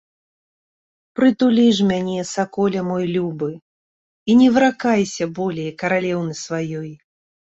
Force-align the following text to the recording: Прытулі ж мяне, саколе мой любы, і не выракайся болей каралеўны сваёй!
Прытулі 1.19 1.65
ж 1.79 1.87
мяне, 1.89 2.23
саколе 2.35 2.79
мой 2.91 3.05
любы, 3.17 3.49
і 4.33 4.39
не 4.41 4.49
выракайся 4.55 5.25
болей 5.37 5.69
каралеўны 5.83 6.33
сваёй! 6.45 6.91